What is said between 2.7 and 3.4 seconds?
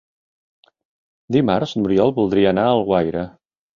a Alguaire.